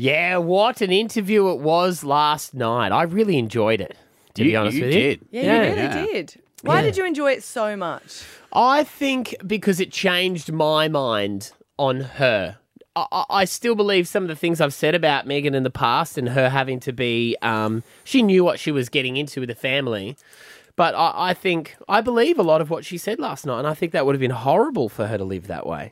Yeah, 0.00 0.38
what 0.38 0.80
an 0.80 0.90
interview 0.90 1.50
it 1.50 1.58
was 1.58 2.04
last 2.04 2.54
night. 2.54 2.90
I 2.90 3.02
really 3.02 3.36
enjoyed 3.36 3.82
it, 3.82 3.96
to 4.34 4.42
be 4.44 4.50
You- 4.52 4.56
honest 4.56 4.76
you 4.78 4.84
with 4.84 4.92
did. 4.92 5.20
you. 5.30 5.40
Yeah, 5.40 5.42
Yeah. 5.42 5.54
you 5.62 5.68
really 5.68 5.82
Yeah. 5.82 6.06
did. 6.06 6.34
Why 6.62 6.76
Yeah. 6.76 6.82
did 6.82 6.96
you 6.96 7.04
enjoy 7.04 7.32
it 7.32 7.42
so 7.42 7.76
much? 7.76 8.22
I 8.50 8.82
think 8.84 9.34
because 9.46 9.78
it 9.78 9.92
changed 9.92 10.50
my 10.52 10.88
mind 10.88 11.52
on 11.78 12.00
her. 12.00 12.56
I, 12.96 13.06
I- 13.12 13.24
I 13.28 13.44
still 13.44 13.74
believe 13.74 14.08
some 14.08 14.22
of 14.24 14.28
the 14.30 14.36
things 14.36 14.58
I've 14.60 14.72
said 14.74 14.94
about 14.94 15.26
Meghan 15.26 15.54
in 15.54 15.64
the 15.64 15.70
past 15.70 16.16
and 16.16 16.30
her 16.30 16.48
having 16.48 16.80
to 16.80 16.92
be, 16.92 17.36
um, 17.42 17.82
she 18.02 18.22
knew 18.22 18.42
what 18.42 18.58
she 18.58 18.72
was 18.72 18.88
getting 18.88 19.18
into 19.18 19.40
with 19.40 19.50
the 19.50 19.54
family. 19.54 20.16
But 20.76 20.94
I, 20.94 21.12
I 21.30 21.34
think, 21.34 21.76
I 21.90 22.00
believe 22.00 22.38
a 22.38 22.42
lot 22.42 22.62
of 22.62 22.70
what 22.70 22.86
she 22.86 22.96
said 22.96 23.18
last 23.18 23.44
night, 23.44 23.58
and 23.58 23.66
I 23.68 23.74
think 23.74 23.92
that 23.92 24.06
would 24.06 24.14
have 24.14 24.20
been 24.20 24.30
horrible 24.30 24.88
for 24.88 25.08
her 25.08 25.18
to 25.18 25.24
live 25.24 25.46
that 25.48 25.66
way. 25.66 25.90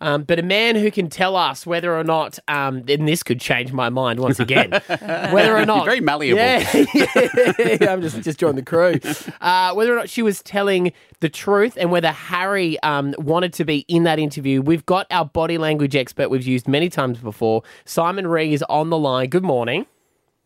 Um, 0.00 0.22
but 0.24 0.38
a 0.38 0.42
man 0.42 0.76
who 0.76 0.90
can 0.90 1.08
tell 1.08 1.36
us 1.36 1.66
whether 1.66 1.96
or 1.96 2.04
not, 2.04 2.38
um, 2.48 2.84
and 2.88 3.08
this 3.08 3.22
could 3.22 3.40
change 3.40 3.72
my 3.72 3.88
mind 3.88 4.20
once 4.20 4.40
again, 4.40 4.70
whether 5.30 5.56
or 5.56 5.64
not 5.64 5.84
very 5.84 6.00
malleable. 6.00 6.38
Yeah, 6.38 6.84
yeah, 6.94 7.76
I'm 7.92 8.02
just 8.02 8.20
just 8.22 8.38
joining 8.38 8.56
the 8.56 8.62
crew. 8.62 9.00
Uh, 9.40 9.72
whether 9.74 9.92
or 9.92 9.96
not 9.96 10.08
she 10.08 10.22
was 10.22 10.42
telling 10.42 10.92
the 11.20 11.28
truth, 11.28 11.76
and 11.78 11.90
whether 11.90 12.10
Harry 12.10 12.78
um, 12.82 13.14
wanted 13.18 13.52
to 13.54 13.64
be 13.64 13.78
in 13.88 14.04
that 14.04 14.18
interview. 14.18 14.62
We've 14.62 14.84
got 14.86 15.06
our 15.10 15.24
body 15.24 15.58
language 15.58 15.96
expert 15.96 16.28
we've 16.30 16.46
used 16.46 16.68
many 16.68 16.88
times 16.88 17.18
before. 17.18 17.62
Simon 17.84 18.26
Ree 18.26 18.52
is 18.52 18.62
on 18.68 18.90
the 18.90 18.98
line. 18.98 19.28
Good 19.28 19.44
morning. 19.44 19.86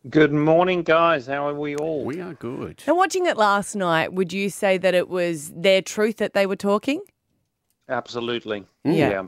Good 0.09 0.31
morning, 0.31 0.83
guys. 0.83 1.27
How 1.27 1.49
are 1.49 1.53
we 1.53 1.75
all? 1.75 2.05
We 2.05 2.21
are 2.21 2.33
good. 2.33 2.81
And 2.87 2.95
watching 2.95 3.25
it 3.25 3.35
last 3.35 3.75
night, 3.75 4.13
would 4.13 4.31
you 4.31 4.49
say 4.49 4.77
that 4.77 4.93
it 4.93 5.09
was 5.09 5.51
their 5.53 5.81
truth 5.81 6.17
that 6.17 6.33
they 6.33 6.45
were 6.45 6.55
talking? 6.55 7.01
Absolutely. 7.89 8.65
Yeah. 8.85 9.23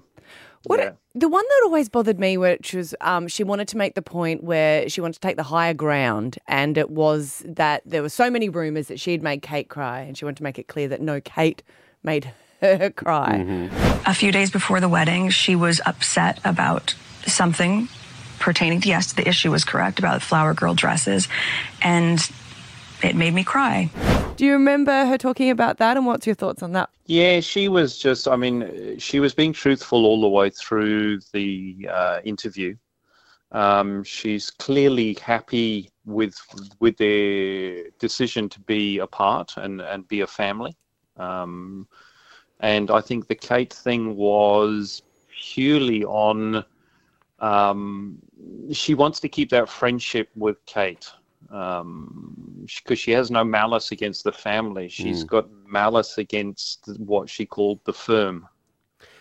What 0.66 0.80
Yeah. 0.80 0.92
the 1.16 1.28
one 1.28 1.44
that 1.48 1.62
always 1.66 1.90
bothered 1.90 2.20
me, 2.20 2.38
which 2.38 2.74
was 2.74 2.94
um, 3.02 3.28
she 3.28 3.44
wanted 3.44 3.68
to 3.70 3.78
make 3.78 3.96
the 3.96 4.02
point 4.02 4.44
where 4.44 4.88
she 4.90 5.02
wanted 5.02 5.14
to 5.16 5.20
take 5.20 5.36
the 5.38 5.44
higher 5.44 5.74
ground, 5.74 6.38
and 6.48 6.78
it 6.78 6.90
was 6.92 7.44
that 7.48 7.82
there 7.86 8.02
were 8.02 8.10
so 8.10 8.30
many 8.30 8.48
rumors 8.50 8.88
that 8.88 9.00
she'd 9.00 9.24
made 9.24 9.42
Kate 9.42 9.70
cry, 9.70 10.02
and 10.02 10.18
she 10.18 10.24
wanted 10.26 10.38
to 10.38 10.44
make 10.44 10.60
it 10.60 10.68
clear 10.68 10.88
that 10.90 11.02
no, 11.02 11.20
Kate 11.22 11.64
made 12.04 12.32
her 12.62 12.92
cry. 12.92 13.70
A 14.06 14.14
few 14.14 14.32
days 14.32 14.52
before 14.52 14.80
the 14.80 14.90
wedding, 14.90 15.30
she 15.30 15.56
was 15.56 15.82
upset 15.86 16.40
about 16.46 16.94
something 17.26 17.88
pertaining 18.40 18.82
to, 18.82 18.88
yes, 18.88 19.14
the 19.14 19.28
issue 19.28 19.52
was 19.52 19.64
correct 19.64 19.98
about 20.00 20.22
flower 20.22 20.54
girl 20.54 20.74
dresses, 20.76 21.28
and 21.82 22.30
it 23.04 23.16
made 23.16 23.34
me 23.34 23.44
cry. 23.44 23.90
Do 24.42 24.48
you 24.48 24.54
remember 24.54 25.06
her 25.06 25.20
talking 25.20 25.52
about 25.52 25.78
that, 25.78 25.98
and 25.98 26.08
what's 26.08 26.26
your 26.26 26.34
thoughts 26.34 26.64
on 26.64 26.72
that? 26.72 26.90
Yeah, 27.06 27.42
she 27.42 27.68
was 27.68 28.00
just, 28.00 28.28
I 28.28 28.36
mean, 28.36 28.98
she 28.98 29.20
was 29.20 29.36
being 29.36 29.54
truthful 29.54 30.04
all 30.04 30.20
the 30.20 30.28
way 30.28 30.50
through 30.50 31.20
the 31.32 31.88
uh, 31.88 32.22
interview. 32.24 32.76
Um, 33.52 34.04
she's 34.04 34.50
clearly 34.50 35.16
happy 35.22 35.92
with 36.06 36.36
with 36.80 36.98
their 36.98 37.92
decision 38.00 38.50
to 38.50 38.60
be 38.62 38.98
apart 38.98 39.54
and, 39.58 39.80
and 39.80 40.08
be 40.08 40.22
a 40.22 40.28
family. 40.28 40.76
Um, 41.18 41.88
and 42.62 42.90
I 42.90 43.00
think 43.00 43.28
the 43.28 43.36
Kate 43.36 43.72
thing 43.72 44.16
was 44.16 45.04
purely 45.40 46.04
on 46.04 46.66
um, 47.38 48.18
she 48.72 48.96
wants 48.96 49.20
to 49.20 49.30
keep 49.30 49.52
that 49.52 49.70
friendship 49.70 50.30
with 50.36 50.66
Kate 50.66 51.12
because 51.50 53.00
she 53.00 53.12
has 53.12 53.32
no 53.32 53.44
malice 53.44 53.92
against 53.92 54.24
the 54.24 54.32
family. 54.32 54.88
She's 54.88 55.24
got 55.24 55.50
malice 55.66 56.18
against 56.18 56.88
what 56.98 57.30
she 57.30 57.46
called 57.46 57.80
the 57.86 57.94
firm. 57.94 58.48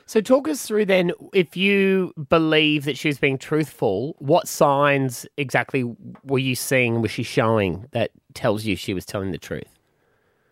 So, 0.07 0.21
talk 0.21 0.48
us 0.48 0.67
through 0.67 0.87
then. 0.87 1.13
If 1.33 1.57
you 1.57 2.13
believe 2.29 2.85
that 2.85 2.98
she 2.98 3.07
was 3.07 3.19
being 3.19 3.39
truthful, 3.39 4.17
what 4.19 4.48
signs 4.48 5.25
exactly 5.37 5.85
were 6.25 6.41
you 6.41 6.57
seeing? 6.57 7.01
Was 7.01 7.13
she 7.13 7.23
showing 7.23 7.87
that 7.93 8.11
tells 8.35 8.65
you 8.65 8.75
she 8.75 8.93
was 8.93 9.07
telling 9.07 9.31
the 9.31 9.39
truth? 9.39 9.79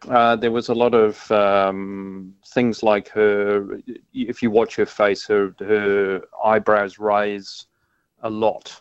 Uh, 0.09 0.37
there 0.37 0.53
was 0.53 0.69
a 0.69 0.75
lot 0.75 0.95
of 0.95 1.29
um, 1.33 2.33
things 2.47 2.85
like 2.85 3.09
her. 3.09 3.81
If 4.15 4.45
you 4.45 4.51
watch 4.53 4.77
her 4.77 4.87
face, 4.87 5.27
her 5.27 5.53
her 5.59 6.23
eyebrows 6.45 7.01
raise 7.01 7.67
a 8.23 8.31
lot, 8.31 8.81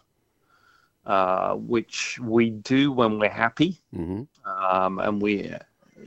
uh, 1.07 1.55
which 1.55 2.19
we 2.19 2.51
do 2.51 2.91
when 2.91 3.17
we're 3.17 3.29
happy, 3.29 3.79
hmm 3.93 4.23
um, 4.45 4.99
and 4.99 5.21
we, 5.21 5.51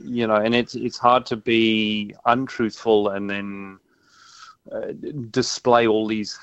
you 0.03 0.27
know, 0.27 0.35
and 0.35 0.55
it's 0.55 0.75
it's 0.75 0.97
hard 0.97 1.25
to 1.27 1.35
be 1.35 2.15
untruthful 2.25 3.09
and 3.09 3.29
then 3.29 3.79
uh, 4.71 4.91
display 5.31 5.87
all 5.87 6.07
these 6.07 6.39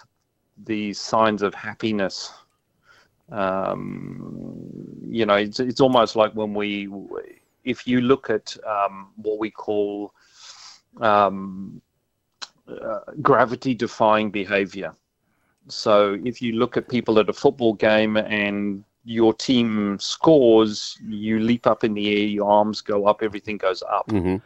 these 0.64 1.00
signs 1.00 1.42
of 1.42 1.54
happiness. 1.54 2.32
Um, 3.30 4.68
you 5.08 5.24
know, 5.24 5.36
it's 5.36 5.60
it's 5.60 5.80
almost 5.80 6.16
like 6.16 6.32
when 6.32 6.52
we, 6.54 6.88
if 7.64 7.86
you 7.86 8.00
look 8.00 8.28
at 8.30 8.56
um, 8.66 9.12
what 9.16 9.38
we 9.38 9.50
call 9.50 10.12
um, 11.00 11.80
uh, 12.68 13.00
gravity 13.22 13.74
defying 13.74 14.30
behavior. 14.30 14.94
So 15.68 16.18
if 16.24 16.40
you 16.42 16.52
look 16.52 16.76
at 16.76 16.88
people 16.88 17.18
at 17.18 17.28
a 17.28 17.32
football 17.32 17.74
game 17.74 18.16
and 18.16 18.84
your 19.04 19.32
team 19.34 19.98
scores, 20.00 20.98
you 21.06 21.38
leap 21.40 21.66
up 21.66 21.84
in 21.84 21.94
the 21.94 22.08
air, 22.10 22.26
your 22.26 22.50
arms 22.50 22.80
go 22.80 23.06
up, 23.06 23.22
everything 23.22 23.56
goes 23.58 23.82
up. 23.82 24.10
hmm 24.10 24.36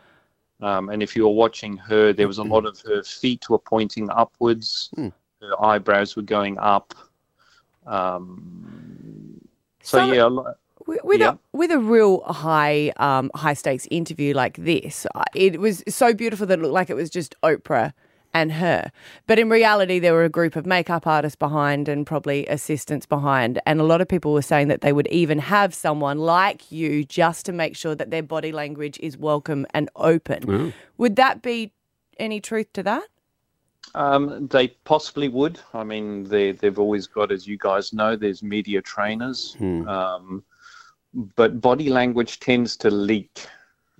Um, 0.60 0.90
and 0.90 1.02
if 1.02 1.16
you 1.16 1.24
were 1.24 1.34
watching 1.34 1.76
her, 1.76 2.12
there 2.12 2.28
was 2.28 2.38
a 2.38 2.44
lot 2.44 2.64
of 2.66 2.78
her 2.86 3.02
feet 3.02 3.48
were 3.50 3.58
pointing 3.58 4.08
upwards, 4.10 4.90
Hmm. 4.94 5.08
her 5.40 5.64
eyebrows 5.64 6.14
were 6.16 6.22
going 6.22 6.56
up. 6.58 6.94
Um, 7.86 9.40
so 9.82 9.98
Some- 9.98 10.14
yeah, 10.14 10.26
a 10.26 10.54
With 10.84 11.04
with 11.04 11.20
Yeah. 11.20 11.30
a 11.34 11.38
with 11.56 11.70
a 11.70 11.78
real 11.78 12.22
high 12.24 12.92
um, 12.96 13.30
high 13.36 13.54
stakes 13.54 13.86
interview 13.90 14.34
like 14.34 14.56
this, 14.56 15.06
uh, 15.14 15.22
it 15.34 15.60
was 15.60 15.84
so 15.88 16.12
beautiful 16.12 16.44
that 16.46 16.58
it 16.58 16.62
looked 16.62 16.74
like 16.74 16.90
it 16.90 16.94
was 16.94 17.08
just 17.10 17.36
Oprah 17.42 17.92
and 18.34 18.52
her. 18.52 18.90
But 19.26 19.38
in 19.38 19.48
reality, 19.50 19.98
there 19.98 20.14
were 20.14 20.24
a 20.24 20.28
group 20.28 20.56
of 20.56 20.66
makeup 20.66 21.06
artists 21.06 21.36
behind 21.36 21.88
and 21.88 22.06
probably 22.06 22.46
assistants 22.46 23.06
behind, 23.06 23.60
and 23.66 23.80
a 23.80 23.84
lot 23.84 24.00
of 24.00 24.08
people 24.08 24.32
were 24.32 24.42
saying 24.42 24.68
that 24.68 24.80
they 24.80 24.92
would 24.92 25.08
even 25.08 25.38
have 25.38 25.74
someone 25.74 26.18
like 26.18 26.72
you 26.72 27.04
just 27.04 27.46
to 27.46 27.52
make 27.52 27.76
sure 27.76 27.94
that 27.94 28.10
their 28.10 28.22
body 28.22 28.52
language 28.52 28.98
is 29.00 29.16
welcome 29.16 29.66
and 29.74 29.90
open. 29.96 30.72
Would 30.98 31.16
that 31.16 31.42
be 31.42 31.72
any 32.18 32.40
truth 32.40 32.72
to 32.74 32.82
that? 32.82 33.04
Um, 33.94 34.46
they 34.48 34.68
possibly 34.84 35.28
would. 35.28 35.58
I 35.74 35.84
mean, 35.84 36.24
they 36.24 36.52
they've 36.52 36.78
always 36.78 37.06
got, 37.06 37.30
as 37.32 37.46
you 37.46 37.58
guys 37.58 37.92
know, 37.92 38.16
there's 38.16 38.42
media 38.42 38.80
trainers. 38.80 39.56
Um, 39.60 40.42
but 41.36 41.60
body 41.60 41.90
language 41.90 42.40
tends 42.40 42.76
to 42.78 42.90
leak. 42.90 43.46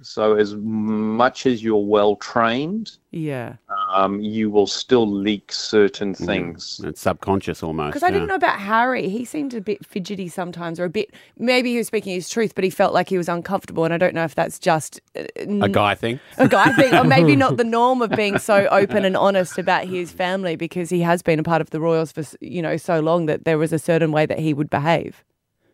So 0.00 0.34
as 0.36 0.54
much 0.54 1.46
as 1.46 1.62
you're 1.62 1.76
well 1.84 2.16
trained, 2.16 2.92
Yeah. 3.10 3.56
Um, 3.92 4.20
you 4.20 4.50
will 4.50 4.66
still 4.66 5.06
leak 5.06 5.52
certain 5.52 6.14
things. 6.14 6.80
It's 6.82 7.00
subconscious 7.00 7.62
almost. 7.62 7.90
Because 7.90 8.02
I 8.02 8.10
didn't 8.10 8.28
know 8.28 8.34
about 8.34 8.58
Harry. 8.58 9.08
He 9.08 9.24
seemed 9.24 9.52
a 9.54 9.60
bit 9.60 9.84
fidgety 9.84 10.28
sometimes, 10.28 10.80
or 10.80 10.84
a 10.84 10.90
bit. 10.90 11.14
Maybe 11.38 11.72
he 11.72 11.76
was 11.76 11.88
speaking 11.88 12.14
his 12.14 12.28
truth, 12.28 12.54
but 12.54 12.64
he 12.64 12.70
felt 12.70 12.94
like 12.94 13.08
he 13.08 13.18
was 13.18 13.28
uncomfortable. 13.28 13.84
And 13.84 13.92
I 13.92 13.98
don't 13.98 14.14
know 14.14 14.24
if 14.24 14.34
that's 14.34 14.58
just 14.58 15.00
uh, 15.14 15.24
a 15.36 15.68
guy 15.68 15.94
thing. 15.94 16.18
a 16.38 16.48
guy 16.48 16.72
thing, 16.72 16.94
or 16.94 17.04
maybe 17.04 17.36
not 17.36 17.58
the 17.58 17.64
norm 17.78 18.00
of 18.00 18.10
being 18.10 18.38
so 18.38 18.66
open 18.68 19.04
and 19.04 19.16
honest 19.16 19.58
about 19.58 19.84
his 19.84 20.10
family, 20.10 20.56
because 20.56 20.88
he 20.88 21.00
has 21.00 21.22
been 21.22 21.38
a 21.38 21.44
part 21.44 21.60
of 21.60 21.70
the 21.70 21.80
Royals 21.80 22.12
for 22.12 22.24
you 22.40 22.62
know 22.62 22.76
so 22.78 23.00
long 23.00 23.26
that 23.26 23.44
there 23.44 23.58
was 23.58 23.72
a 23.72 23.78
certain 23.78 24.10
way 24.10 24.24
that 24.24 24.38
he 24.38 24.54
would 24.54 24.70
behave. 24.70 25.22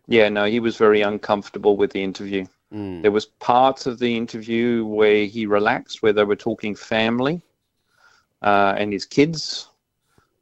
Yeah, 0.08 0.28
no, 0.28 0.46
he 0.46 0.58
was 0.58 0.76
very 0.76 1.02
uncomfortable 1.02 1.76
with 1.76 1.92
the 1.92 2.02
interview. 2.02 2.46
There 2.70 3.10
was 3.10 3.24
parts 3.24 3.86
of 3.86 3.98
the 3.98 4.14
interview 4.14 4.84
where 4.84 5.24
he 5.24 5.46
relaxed, 5.46 6.02
where 6.02 6.12
they 6.12 6.24
were 6.24 6.36
talking 6.36 6.74
family 6.74 7.42
uh, 8.42 8.74
and 8.76 8.92
his 8.92 9.04
kids. 9.04 9.68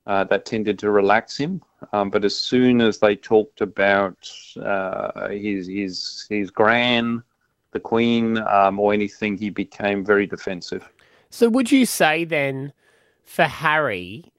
Uh, 0.06 0.22
that 0.22 0.44
tended 0.44 0.78
to 0.78 0.88
relax 0.88 1.36
him. 1.36 1.60
Um, 1.92 2.10
but 2.10 2.24
as 2.24 2.38
soon 2.38 2.80
as 2.80 3.00
they 3.00 3.16
talked 3.16 3.60
about 3.60 4.30
uh, 4.54 5.30
his 5.30 5.66
his 5.66 6.26
his 6.30 6.48
gran, 6.48 7.24
the 7.72 7.80
Queen, 7.80 8.38
um, 8.38 8.78
or 8.78 8.92
anything, 8.92 9.36
he 9.36 9.50
became 9.50 10.04
very 10.04 10.24
defensive. 10.24 10.88
So, 11.30 11.48
would 11.48 11.72
you 11.72 11.86
say 11.86 12.24
then 12.24 12.72
for 13.24 13.44
Harry, 13.44 14.32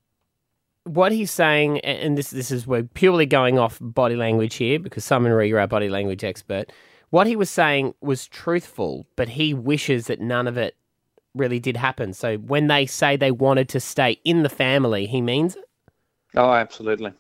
what 0.86 1.12
he's 1.12 1.32
saying, 1.32 1.80
and 1.82 2.18
this 2.18 2.30
this 2.32 2.50
is 2.50 2.66
we're 2.66 2.84
purely 2.84 3.26
going 3.26 3.60
off 3.60 3.78
body 3.82 4.16
language 4.16 4.56
here 4.56 4.80
because 4.80 5.04
Simon 5.04 5.34
Ree, 5.34 5.52
our 5.54 5.68
body 5.68 5.90
language 5.90 6.24
expert. 6.24 6.72
What 7.10 7.28
he 7.28 7.36
was 7.36 7.50
saying 7.50 7.94
was 8.02 8.28
truthful, 8.28 9.06
but 9.16 9.30
he 9.30 9.54
wishes 9.54 10.08
that 10.08 10.20
none 10.20 10.48
of 10.48 10.58
it 10.58 10.76
really 11.38 11.60
did 11.60 11.78
happen. 11.78 12.14
So, 12.14 12.38
when 12.38 12.68
they 12.68 12.86
say 12.86 13.16
they 13.16 13.32
wanted 13.32 13.70
to 13.70 13.80
stay 13.80 14.20
in 14.24 14.44
the 14.44 14.50
family, 14.50 15.06
he 15.06 15.22
means 15.22 15.56
it. 15.56 15.66
Oh, 16.36 16.52
absolutely. 16.52 17.14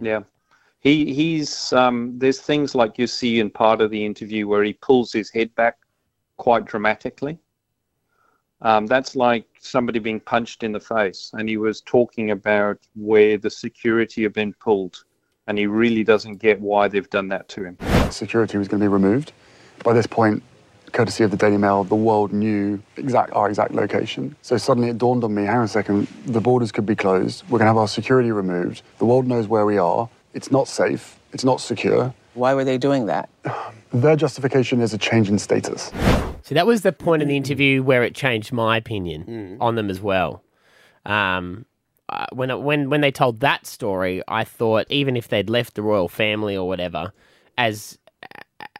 Yeah. 0.00 0.20
He 0.80 1.14
he's 1.14 1.72
um 1.72 2.18
there's 2.18 2.40
things 2.40 2.74
like 2.74 2.98
you 2.98 3.06
see 3.06 3.40
in 3.40 3.50
part 3.50 3.80
of 3.80 3.90
the 3.90 4.04
interview 4.04 4.46
where 4.46 4.62
he 4.62 4.74
pulls 4.74 5.12
his 5.12 5.30
head 5.30 5.54
back 5.54 5.78
quite 6.36 6.66
dramatically. 6.66 7.38
Um, 8.60 8.86
that's 8.86 9.14
like 9.14 9.46
somebody 9.60 9.98
being 9.98 10.20
punched 10.20 10.62
in 10.62 10.72
the 10.72 10.80
face. 10.80 11.30
And 11.34 11.48
he 11.48 11.58
was 11.58 11.82
talking 11.82 12.30
about 12.30 12.78
where 12.94 13.36
the 13.36 13.50
security 13.50 14.22
have 14.22 14.32
been 14.32 14.54
pulled. 14.54 15.04
And 15.46 15.58
he 15.58 15.66
really 15.66 16.02
doesn't 16.02 16.36
get 16.36 16.58
why 16.60 16.88
they've 16.88 17.08
done 17.10 17.28
that 17.28 17.48
to 17.50 17.64
him. 17.64 17.78
security 18.10 18.56
was 18.56 18.66
going 18.66 18.80
to 18.80 18.84
be 18.84 18.88
removed. 18.88 19.32
By 19.84 19.92
this 19.92 20.06
point, 20.06 20.42
courtesy 20.94 21.24
of 21.24 21.30
the 21.30 21.36
Daily 21.36 21.58
Mail, 21.58 21.84
the 21.84 21.94
world 21.94 22.32
knew 22.32 22.82
exact 22.96 23.32
our 23.32 23.48
exact 23.48 23.72
location. 23.72 24.34
So 24.40 24.56
suddenly 24.56 24.88
it 24.88 24.96
dawned 24.96 25.24
on 25.24 25.34
me, 25.34 25.44
hang 25.44 25.58
on 25.58 25.64
a 25.64 25.68
second, 25.68 26.08
the 26.24 26.40
borders 26.40 26.72
could 26.72 26.86
be 26.86 26.96
closed. 26.96 27.42
We're 27.44 27.58
going 27.58 27.66
to 27.66 27.72
have 27.72 27.76
our 27.76 27.88
security 27.88 28.30
removed. 28.30 28.82
The 28.98 29.04
world 29.04 29.26
knows 29.26 29.46
where 29.46 29.66
we 29.66 29.76
are. 29.76 30.08
It's 30.32 30.50
not 30.50 30.68
safe. 30.68 31.18
It's 31.32 31.44
not 31.44 31.60
secure. 31.60 32.14
Why 32.34 32.54
were 32.54 32.64
they 32.64 32.78
doing 32.78 33.06
that? 33.06 33.28
Their 33.92 34.16
justification 34.16 34.80
is 34.80 34.94
a 34.94 34.98
change 34.98 35.28
in 35.28 35.38
status. 35.38 35.92
So 36.42 36.54
that 36.54 36.66
was 36.66 36.82
the 36.82 36.92
point 36.92 37.22
in 37.22 37.28
the 37.28 37.36
interview 37.36 37.82
where 37.82 38.02
it 38.02 38.14
changed 38.14 38.52
my 38.52 38.76
opinion 38.76 39.56
on 39.60 39.76
them 39.76 39.88
as 39.88 40.00
well. 40.00 40.42
Um, 41.06 41.66
uh, 42.08 42.26
when 42.32 42.50
it, 42.50 42.60
when 42.60 42.90
when 42.90 43.00
they 43.00 43.10
told 43.10 43.40
that 43.40 43.66
story, 43.66 44.22
I 44.28 44.44
thought 44.44 44.86
even 44.90 45.16
if 45.16 45.28
they'd 45.28 45.48
left 45.48 45.74
the 45.74 45.82
royal 45.82 46.08
family 46.08 46.56
or 46.56 46.68
whatever, 46.68 47.12
as 47.56 47.98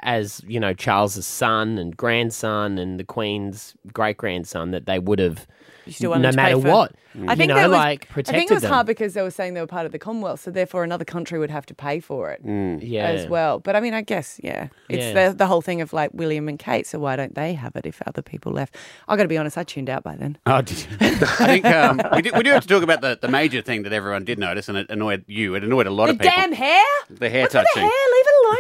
as 0.03 0.43
you 0.47 0.61
know 0.61 0.73
Charles's 0.75 1.27
son 1.27 1.79
and 1.79 1.97
grandson 1.97 2.79
and 2.79 2.99
the 3.01 3.05
Queen's 3.05 3.75
great 3.93 4.17
grandson, 4.17 4.71
that 4.73 4.87
they 4.87 4.99
would 4.99 5.19
have 5.19 5.47
still 5.89 6.15
no 6.19 6.33
matter 6.33 6.61
for- 6.61 6.67
what, 6.69 6.93
I 7.15 7.19
you 7.33 7.37
think 7.37 7.49
know, 7.51 7.55
that 7.57 7.69
was, 7.69 7.77
like 7.77 8.09
I 8.17 8.23
think 8.23 8.51
it 8.51 8.55
was 8.55 8.63
them. 8.63 8.73
hard 8.73 8.87
because 8.87 9.13
they 9.15 9.21
were 9.23 9.31
saying 9.31 9.53
they 9.55 9.61
were 9.61 9.67
part 9.67 9.85
of 9.87 9.93
the 9.93 9.99
Commonwealth, 9.99 10.41
so 10.41 10.51
therefore 10.51 10.83
another 10.83 11.05
country 11.05 11.39
would 11.39 11.51
have 11.51 11.65
to 11.67 11.75
pay 11.75 12.01
for 12.01 12.31
it 12.33 12.41
yeah. 12.83 13.05
as 13.07 13.27
well. 13.29 13.61
But 13.61 13.77
I 13.77 13.81
mean, 13.81 13.93
I 13.95 14.01
guess 14.03 14.41
yeah, 14.43 14.69
it's 14.89 15.05
Yeah. 15.15 15.29
the 15.31 15.37
the 15.37 15.47
whole 15.47 15.61
thing 15.63 15.81
of 15.83 15.93
like 15.93 16.11
William 16.15 16.49
and 16.49 16.59
Kate. 16.59 16.87
So 16.87 16.99
why 16.99 17.17
don't 17.17 17.35
they 17.35 17.53
have 17.55 17.77
it 17.77 17.85
if 17.87 18.01
other 18.07 18.23
people 18.23 18.51
left? 18.53 18.77
I 19.09 19.17
got 19.17 19.25
to 19.25 19.29
be 19.29 19.37
honest, 19.39 19.57
I 19.59 19.63
tuned 19.65 19.91
out 19.91 20.03
by 20.03 20.17
then. 20.17 20.39
Oh, 20.47 20.63
did 20.63 20.81
you? 20.81 20.87
I 21.01 21.07
think 21.47 21.65
um, 21.67 22.01
we, 22.15 22.23
do, 22.23 22.31
we 22.35 22.43
do 22.43 22.51
have 22.51 22.63
to 22.63 22.69
talk 22.69 22.83
about 22.83 23.01
the, 23.03 23.19
the 23.21 23.29
major 23.29 23.61
thing 23.63 23.83
that 23.85 23.93
everyone 23.93 24.25
did 24.25 24.39
notice, 24.39 24.69
and 24.71 24.79
it 24.79 24.89
annoyed 24.91 25.25
you. 25.29 25.55
It 25.55 25.63
annoyed 25.65 25.87
a 25.87 25.91
lot 25.91 26.07
The 26.07 26.13
of 26.13 26.19
people. 26.19 26.35
damn 26.35 26.53
hair. 26.53 26.85
The 27.11 27.29
hair 27.31 27.43
What's 27.43 27.53
touching. 27.53 27.71
the 27.75 27.81
hair? 27.81 27.91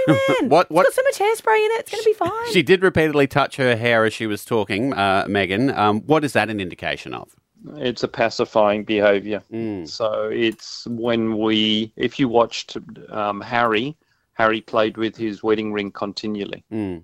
Leave 0.06 0.16
it 0.16 0.22
alone, 0.28 0.36
man. 0.42 0.48
What- 0.50 0.70
what- 0.70 0.86
It's 0.86 0.96
got 0.96 1.04
so 1.16 1.24
much 1.24 1.30
hairspray 1.38 1.56
in 1.64 1.70
it. 1.72 1.80
It's 1.80 1.90
going 1.90 2.02
to 2.02 2.10
be 2.10 2.14
fine. 2.14 2.52
She 2.52 2.62
did 2.62 2.82
repeatedly 2.82 3.26
touch 3.26 3.56
her 3.56 3.76
hair 3.76 4.04
as 4.04 4.12
she 4.12 4.26
was 4.26 4.44
talking, 4.44 4.92
uh, 4.94 5.24
Meghan. 5.26 5.76
Um, 5.76 6.00
what 6.02 6.24
is 6.24 6.32
that 6.34 6.50
an 6.50 6.60
indication 6.60 7.14
of? 7.14 7.34
It's 7.76 8.02
a 8.02 8.08
pacifying 8.08 8.84
behavior. 8.84 9.42
Mm. 9.52 9.88
So 9.88 10.28
it's 10.32 10.86
when 10.88 11.38
we, 11.38 11.92
if 11.96 12.18
you 12.18 12.28
watched 12.28 12.76
um, 13.10 13.40
Harry, 13.40 13.96
Harry 14.34 14.60
played 14.60 14.96
with 14.98 15.16
his 15.16 15.42
wedding 15.42 15.72
ring 15.72 15.90
continually. 15.90 16.62
Mm. 16.72 17.02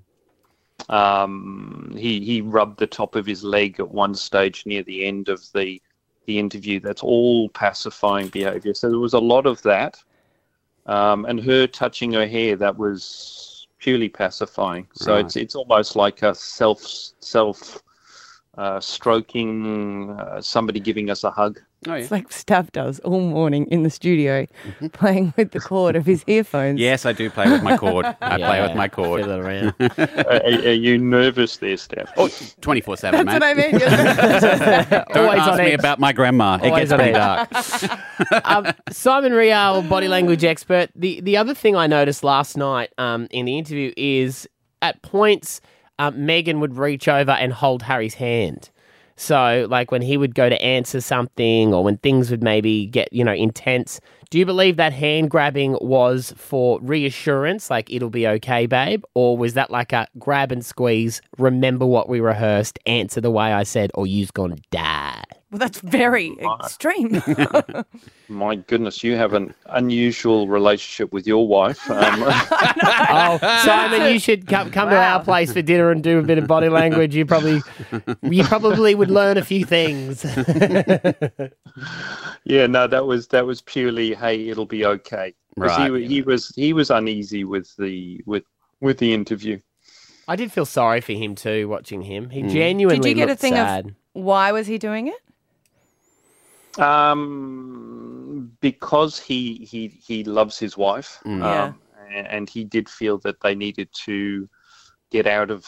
Um, 0.88 1.94
he 1.96 2.20
he 2.20 2.40
rubbed 2.40 2.78
the 2.78 2.86
top 2.86 3.14
of 3.14 3.26
his 3.26 3.44
leg 3.44 3.78
at 3.78 3.90
one 3.90 4.14
stage 4.14 4.64
near 4.66 4.82
the 4.82 5.04
end 5.04 5.28
of 5.28 5.42
the 5.54 5.80
the 6.26 6.38
interview. 6.38 6.80
That's 6.80 7.02
all 7.02 7.48
pacifying 7.50 8.28
behavior. 8.28 8.74
So 8.74 8.88
there 8.88 8.98
was 8.98 9.14
a 9.14 9.18
lot 9.18 9.46
of 9.46 9.62
that, 9.62 10.02
um, 10.90 11.24
and 11.26 11.40
her 11.40 11.66
touching 11.66 12.12
her 12.14 12.26
hair 12.26 12.56
that 12.56 12.76
was 12.76 13.68
purely 13.78 14.08
pacifying. 14.08 14.88
So 14.94 15.16
Right. 15.16 15.24
it's 15.24 15.36
it's 15.36 15.54
almost 15.54 15.96
like 15.96 16.22
a 16.22 16.34
self 16.34 16.80
self 17.20 17.82
uh, 18.58 18.80
stroking, 18.80 20.10
uh, 20.10 20.40
somebody 20.42 20.80
giving 20.80 21.10
us 21.10 21.24
a 21.24 21.30
hug. 21.30 21.60
Oh, 21.88 21.94
yeah. 21.94 22.00
It's 22.02 22.10
like 22.10 22.28
Stav 22.28 22.70
does 22.72 22.98
all 23.00 23.20
morning 23.20 23.66
in 23.70 23.84
the 23.84 23.90
studio, 23.90 24.46
Mm-hmm. 24.66 24.88
playing 24.88 25.32
with 25.38 25.52
the 25.52 25.60
cord 25.60 25.96
of 25.96 26.04
his 26.04 26.22
earphones. 26.26 26.78
Yes, 26.78 27.06
I 27.06 27.12
do 27.12 27.30
play 27.30 27.50
with 27.50 27.62
my 27.62 27.76
cord. 27.78 28.04
I 28.20 28.36
play 28.36 28.60
with 28.60 28.76
my 28.76 28.86
cord. 28.86 29.22
fiddle 29.22 29.40
around. 29.40 29.72
are, 29.80 30.42
are 30.44 30.72
you 30.72 30.98
nervous 30.98 31.56
there, 31.56 31.76
Stav? 31.76 32.10
Oh, 32.18 32.28
24 32.60 32.96
7, 32.98 33.24
That's 33.26 33.40
mate. 33.40 33.40
what 33.40 33.42
I 33.42 33.54
mean. 33.54 33.78
Don't 35.14 35.16
Always 35.26 35.40
ask 35.40 35.50
on 35.52 35.58
me 35.58 35.64
edge. 35.72 35.78
about 35.78 35.98
my 35.98 36.12
grandma. 36.12 36.58
It 36.62 36.66
Always 36.68 36.90
gets 36.90 36.92
on 36.92 36.98
pretty 36.98 37.12
dark. 37.12 38.44
um, 38.44 38.66
Simon 38.90 39.32
Rial, 39.32 39.80
body 39.82 40.08
language 40.08 40.44
expert. 40.44 40.90
The 40.94 41.20
the 41.22 41.36
other 41.38 41.54
thing 41.54 41.76
I 41.76 41.86
noticed 41.86 42.22
last 42.22 42.56
night 42.58 42.90
um, 42.98 43.26
in 43.30 43.46
the 43.46 43.56
interview 43.56 43.92
is 43.96 44.46
at 44.82 45.00
points 45.02 45.60
um, 45.98 46.14
Meghan 46.16 46.60
would 46.60 46.76
reach 46.76 47.08
over 47.08 47.32
and 47.32 47.52
hold 47.54 47.82
Harry's 47.84 48.14
hand. 48.14 48.68
So, 49.20 49.66
like 49.68 49.90
when 49.90 50.00
he 50.00 50.16
would 50.16 50.34
go 50.34 50.48
to 50.48 50.60
answer 50.62 50.98
something, 51.02 51.74
or 51.74 51.84
when 51.84 51.98
things 51.98 52.30
would 52.30 52.42
maybe 52.42 52.86
get 52.86 53.12
you 53.12 53.22
know 53.22 53.34
intense. 53.34 54.00
Do 54.30 54.38
you 54.38 54.46
believe 54.46 54.76
that 54.76 54.94
hand 54.94 55.28
grabbing 55.28 55.76
was 55.82 56.32
for 56.38 56.80
reassurance, 56.80 57.68
like 57.68 57.92
it'll 57.92 58.08
be 58.08 58.26
okay, 58.26 58.64
babe, 58.64 59.04
or 59.12 59.36
was 59.36 59.52
that 59.54 59.70
like 59.70 59.92
a 59.92 60.06
grab 60.18 60.52
and 60.52 60.64
squeeze? 60.64 61.20
Remember 61.36 61.84
what 61.84 62.08
we 62.08 62.20
rehearsed, 62.20 62.78
answer 62.86 63.20
the 63.20 63.30
way 63.30 63.52
I 63.52 63.64
said, 63.64 63.90
or 63.94 64.06
you's 64.06 64.30
gonna 64.30 64.56
die. 64.70 65.22
Well, 65.50 65.58
that's 65.58 65.80
very 65.80 66.36
extreme. 66.60 67.22
My 68.28 68.54
goodness, 68.56 69.02
you 69.02 69.16
have 69.16 69.32
an 69.34 69.52
unusual 69.66 70.46
relationship 70.48 71.12
with 71.12 71.26
your 71.26 71.46
wife. 71.48 71.90
Um, 71.90 72.22
Oh, 73.12 73.38
Simon, 73.64 74.12
you 74.12 74.18
should 74.20 74.46
come 74.46 74.70
come 74.70 74.88
to 74.90 74.96
our 74.96 75.22
place 75.24 75.52
for 75.52 75.62
dinner 75.62 75.90
and 75.90 76.02
do 76.02 76.18
a 76.18 76.22
bit 76.22 76.38
of 76.38 76.46
body 76.46 76.68
language. 76.68 77.14
You 77.14 77.26
probably 77.26 77.60
you 78.22 78.44
probably 78.44 78.94
would 78.94 79.10
learn 79.10 79.36
a 79.36 79.44
few 79.44 79.64
things. 79.64 80.24
yeah, 82.44 82.66
no, 82.66 82.86
that 82.86 83.06
was 83.06 83.28
that 83.28 83.46
was 83.46 83.60
purely, 83.60 84.14
hey, 84.14 84.48
it'll 84.48 84.66
be 84.66 84.84
okay. 84.84 85.34
'Cause 85.58 85.76
Right. 85.78 85.92
He, 86.02 86.06
he 86.06 86.22
was 86.22 86.48
he 86.54 86.72
was 86.72 86.90
uneasy 86.90 87.44
with 87.44 87.74
the 87.76 88.20
with 88.26 88.44
with 88.80 88.98
the 88.98 89.12
interview. 89.12 89.58
I 90.28 90.36
did 90.36 90.52
feel 90.52 90.66
sorry 90.66 91.00
for 91.00 91.12
him 91.12 91.34
too, 91.34 91.68
watching 91.68 92.02
him. 92.02 92.30
He 92.30 92.42
genuinely 92.42 93.00
Did 93.00 93.18
you 93.18 93.26
get 93.26 93.30
a 93.30 93.36
thing 93.36 93.54
sad. 93.54 93.86
of 93.86 93.92
why 94.12 94.52
was 94.52 94.66
he 94.68 94.78
doing 94.78 95.08
it? 95.08 95.16
Um, 96.78 98.52
because 98.60 99.18
he 99.18 99.66
he 99.70 99.88
he 99.88 100.24
loves 100.24 100.58
his 100.58 100.76
wife. 100.76 101.18
Yeah. 101.24 101.64
Um, 101.64 101.80
and, 102.12 102.26
and 102.26 102.50
he 102.50 102.64
did 102.64 102.88
feel 102.88 103.18
that 103.18 103.40
they 103.40 103.54
needed 103.54 103.88
to 104.04 104.48
get 105.10 105.26
out 105.26 105.50
of 105.50 105.66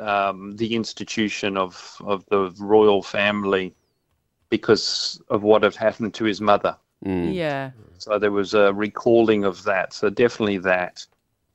um, 0.00 0.56
the 0.56 0.74
institution 0.74 1.56
of 1.56 1.96
of 2.00 2.24
the 2.26 2.54
royal 2.58 3.02
family 3.02 3.74
because 4.50 5.20
of 5.28 5.42
what 5.42 5.62
had 5.62 5.74
happened 5.74 6.14
to 6.14 6.24
his 6.24 6.40
mother. 6.40 6.76
Mm. 7.04 7.34
Yeah. 7.34 7.70
So 7.98 8.18
there 8.18 8.32
was 8.32 8.54
a 8.54 8.72
recalling 8.72 9.44
of 9.44 9.62
that. 9.64 9.92
So 9.92 10.10
definitely 10.10 10.58
that. 10.58 11.06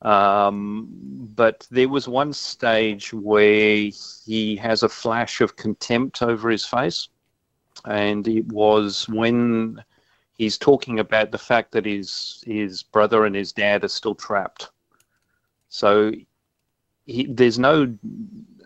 Um, 0.02 0.88
but 1.36 1.68
there 1.72 1.90
was 1.90 2.08
one 2.08 2.34
stage 2.34 3.14
where 3.14 3.90
he 4.26 4.56
has 4.56 4.84
a 4.84 4.90
flash 4.90 5.42
of 5.42 5.56
contempt 5.56 6.22
over 6.22 6.50
his 6.50 6.66
face. 6.66 7.10
And 7.86 8.28
it 8.28 8.48
was 8.48 9.08
when 9.10 9.84
he's 10.34 10.58
talking 10.58 11.00
about 11.00 11.32
the 11.32 11.38
fact 11.38 11.72
that 11.72 11.86
his, 11.86 12.44
his 12.46 12.84
brother 12.84 13.26
and 13.26 13.36
his 13.36 13.52
dad 13.54 13.84
are 13.84 13.90
still 13.90 14.16
trapped. 14.16 14.70
So 15.70 16.12
he, 17.06 17.26
there's 17.26 17.60
no 17.60 17.96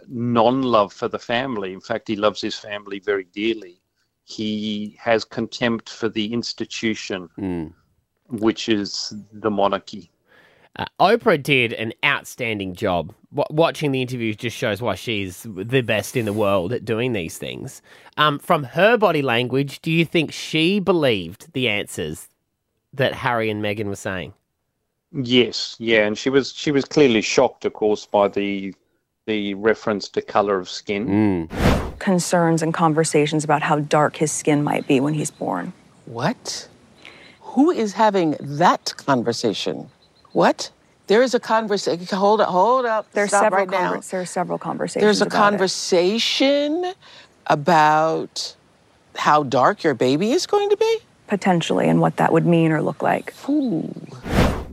non 0.07 0.61
love 0.63 0.93
for 0.93 1.07
the 1.07 1.19
family. 1.19 1.73
In 1.73 1.81
fact, 1.81 2.07
he 2.07 2.15
loves 2.15 2.41
his 2.41 2.55
family 2.55 2.99
very 2.99 3.25
dearly. 3.25 3.81
He 4.25 4.95
has 4.99 5.25
contempt 5.25 5.89
for 5.89 6.09
the 6.09 6.33
institution 6.33 7.29
Mm. 7.37 7.73
which 8.29 8.69
is 8.69 9.13
the 9.33 9.51
monarchy. 9.51 10.11
Uh, 10.75 10.85
Oprah 10.99 11.41
did 11.41 11.73
an 11.73 11.93
outstanding 12.03 12.73
job. 12.73 13.13
W- 13.35 13.45
watching 13.51 13.91
the 13.91 14.01
interviews 14.01 14.35
just 14.35 14.57
shows 14.57 14.81
why 14.81 14.95
she's 14.95 15.45
the 15.47 15.81
best 15.81 16.15
in 16.17 16.25
the 16.25 16.33
world 16.33 16.73
at 16.73 16.83
doing 16.83 17.13
these 17.13 17.37
things. 17.37 17.81
Um, 18.17 18.39
from 18.39 18.63
her 18.63 18.97
body 18.97 19.21
language, 19.21 19.81
do 19.81 19.91
you 19.91 20.03
think 20.03 20.31
she 20.31 20.79
believed 20.79 21.53
the 21.53 21.69
answers 21.69 22.27
that 22.91 23.13
Harry 23.13 23.49
and 23.51 23.63
Meghan 23.63 23.85
were 23.85 23.95
saying? 23.95 24.33
Yes, 25.11 25.75
yeah, 25.77 26.07
and 26.07 26.17
she 26.17 26.31
was 26.31 26.51
she 26.53 26.71
was 26.71 26.85
clearly 26.85 27.21
shocked, 27.21 27.65
of 27.65 27.73
course, 27.73 28.07
by 28.07 28.27
the 28.27 28.73
the 29.27 29.53
reference 29.53 30.09
to 30.09 30.21
color 30.23 30.59
of 30.59 30.67
skin. 30.67 31.07
Mm. 31.49 31.99
Concerns 31.99 32.63
and 32.63 32.73
conversations 32.73 33.43
about 33.43 33.61
how 33.61 33.79
dark 33.79 34.15
his 34.15 34.31
skin 34.31 34.63
might 34.63 34.87
be 34.87 34.99
when 34.99 35.13
he's 35.13 35.29
born. 35.29 35.71
What? 36.05 36.67
Who 37.41 37.69
is 37.69 37.93
having 37.93 38.35
that 38.41 38.93
conversation? 38.97 39.89
What? 40.33 40.71
There 41.07 41.21
is 41.21 41.33
a 41.33 41.39
conversation. 41.39 42.05
Hold 42.17 42.41
up, 42.41 42.49
hold 42.49 42.85
up. 42.85 43.11
There's 43.11 43.31
several 43.31 43.65
right 43.65 43.67
conver- 43.67 44.09
there 44.09 44.21
are 44.21 44.25
several 44.25 44.57
conversations. 44.57 45.03
There's 45.03 45.21
a 45.21 45.25
about 45.25 45.35
it. 45.35 45.39
conversation 45.39 46.93
about 47.47 48.55
how 49.15 49.43
dark 49.43 49.83
your 49.83 49.93
baby 49.93 50.31
is 50.31 50.45
going 50.45 50.69
to 50.69 50.77
be? 50.77 50.99
potentially 51.27 51.87
and 51.89 51.99
what 51.99 52.17
that 52.17 52.31
would 52.31 52.45
mean 52.45 52.71
or 52.71 52.81
look 52.81 53.01
like. 53.01 53.33
Ooh. 53.49 53.91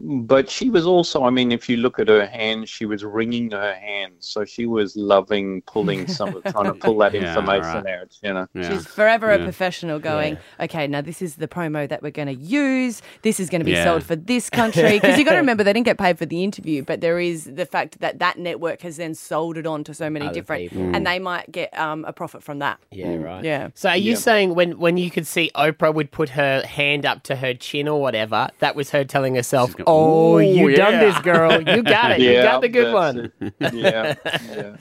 But 0.00 0.48
she 0.48 0.70
was 0.70 0.86
also, 0.86 1.24
I 1.24 1.30
mean, 1.30 1.52
if 1.52 1.68
you 1.68 1.76
look 1.76 1.98
at 1.98 2.08
her 2.08 2.26
hands, 2.26 2.68
she 2.70 2.86
was 2.86 3.04
wringing 3.04 3.50
her 3.50 3.74
hands. 3.74 4.26
So 4.26 4.44
she 4.44 4.66
was 4.66 4.96
loving 4.96 5.62
pulling 5.62 6.06
some, 6.18 6.34
of 6.34 6.44
trying 6.44 6.66
to 6.66 6.74
pull 6.74 6.98
that 6.98 7.14
Yeah, 7.14 7.28
information 7.28 7.84
right. 7.84 8.00
out, 8.00 8.16
you 8.22 8.32
know. 8.32 8.46
Yeah. 8.54 8.68
She's 8.70 8.86
forever 8.86 9.30
a 9.30 9.38
professional 9.38 9.98
going, 9.98 10.38
okay, 10.58 10.86
now 10.86 11.00
this 11.02 11.20
is 11.20 11.36
the 11.36 11.48
promo 11.48 11.88
that 11.88 12.02
we're 12.02 12.10
going 12.10 12.28
to 12.28 12.34
use. 12.34 13.02
This 13.22 13.38
is 13.40 13.50
going 13.50 13.60
to 13.60 13.64
be 13.64 13.72
Yeah. 13.72 13.84
sold 13.84 14.04
for 14.04 14.16
this 14.16 14.48
country. 14.48 14.92
Because 14.98 15.18
you've 15.18 15.26
got 15.26 15.32
to 15.32 15.38
remember, 15.46 15.62
they 15.64 15.72
didn't 15.72 15.84
get 15.86 15.98
paid 15.98 16.18
for 16.18 16.26
the 16.26 16.42
interview, 16.42 16.82
but 16.82 17.00
there 17.00 17.20
is 17.20 17.44
the 17.44 17.66
fact 17.66 18.00
that 18.00 18.18
that 18.20 18.38
network 18.38 18.80
has 18.82 18.96
then 18.96 19.14
sold 19.14 19.56
it 19.58 19.66
on 19.66 19.84
to 19.84 19.94
so 19.94 20.08
many 20.08 20.26
Other 20.26 20.34
different, 20.34 20.70
people. 20.70 20.94
and 20.94 21.06
they 21.06 21.18
might 21.18 21.52
get 21.52 21.76
um, 21.78 22.04
a 22.06 22.12
profit 22.12 22.42
from 22.42 22.58
that. 22.60 22.78
Yeah, 22.90 23.16
right. 23.16 23.44
Yeah. 23.44 23.68
So 23.74 23.90
are 23.90 23.96
you 23.96 24.12
Yeah. 24.12 24.16
saying 24.18 24.54
when 24.54 24.78
when 24.78 24.96
you 24.96 25.10
could 25.10 25.26
see 25.26 25.50
Oprah 25.54 25.92
would 25.92 26.10
put 26.10 26.30
her 26.30 26.62
hand 26.66 27.04
up 27.04 27.22
to 27.24 27.36
her 27.36 27.52
chin 27.54 27.86
or 27.88 28.00
whatever, 28.00 28.48
that 28.60 28.74
was 28.74 28.90
her 28.90 29.04
telling 29.04 29.34
herself, 29.34 29.76
going, 29.76 29.84
"Oh, 29.90 30.38
"Ooh, 30.38 30.40
you 30.40 30.74
done 30.76 30.98
this, 30.98 31.18
girl. 31.20 31.60
You 31.60 31.82
got 31.96 32.12
it. 32.12 32.20
you 32.20 32.34
got 32.34 32.60
the 32.60 32.68
good 32.68 32.92
one." 32.92 33.32
yeah, 33.60 34.14
yeah. 34.24 34.76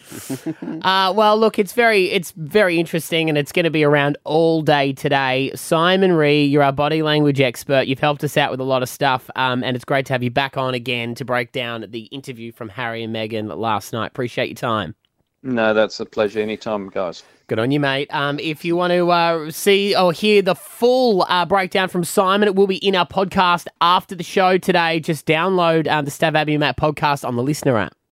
Uh, 0.82 1.14
well, 1.14 1.38
look, 1.38 1.60
it's 1.60 1.74
very 1.74 2.10
it's 2.12 2.32
very 2.32 2.80
interesting, 2.80 3.30
and 3.30 3.38
it's 3.38 3.52
going 3.52 3.66
to 3.66 3.70
be 3.70 3.84
around 3.84 4.18
all 4.24 4.62
day 4.62 4.94
today. 4.94 5.52
Simon 5.56 6.14
Ree, 6.14 6.46
you're 6.46 6.64
our 6.64 6.72
body 6.72 7.02
language 7.02 7.42
expert. 7.42 7.88
You've 7.88 8.00
helped 8.00 8.24
us 8.24 8.38
out 8.38 8.52
with 8.52 8.60
a 8.60 8.66
lot 8.66 8.84
of 8.84 8.90
stuff, 8.90 9.30
um, 9.36 9.64
and 9.64 9.76
it's 9.76 9.86
great 9.86 10.06
to 10.08 10.14
have 10.14 10.24
you 10.24 10.32
back 10.32 10.58
on 10.58 10.74
again 10.74 11.16
to 11.16 11.26
break 11.26 11.52
down 11.52 11.86
the 11.90 12.04
interview 12.06 12.52
from 12.52 12.70
Harry 12.70 13.04
and 13.04 13.14
Meghan 13.16 13.56
last 13.58 13.94
night. 13.94 14.08
Appreciate 14.08 14.48
your 14.48 14.56
time. 14.56 14.96
No, 15.42 15.74
that's 15.74 16.00
a 16.00 16.06
pleasure 16.06 16.40
anytime, 16.40 16.90
guys. 16.90 17.24
Good 17.48 17.60
on 17.60 17.72
you, 17.72 17.80
mate. 17.80 18.14
Um, 18.14 18.40
if 18.40 18.64
you 18.64 18.76
want 18.76 18.92
to 18.92 19.10
uh, 19.10 19.52
see 19.52 19.96
or 19.96 20.14
hear 20.14 20.42
the 20.42 20.54
full 20.54 21.26
uh, 21.30 21.46
breakdown 21.46 21.88
from 21.90 22.04
Simon, 22.04 22.48
it 22.48 22.56
will 22.56 22.68
be 22.68 22.78
in 22.78 22.96
our 22.96 23.08
podcast 23.08 23.68
after 23.82 24.16
the 24.16 24.24
show 24.24 24.58
today. 24.58 25.00
Just 25.00 25.26
download 25.26 25.88
um, 25.88 26.06
the 26.06 26.12
Stav 26.12 26.36
and 26.36 26.60
Matt 26.60 26.78
podcast 26.78 27.28
on 27.28 27.36
the 27.36 27.44
listener 27.44 27.78
app. 27.78 27.99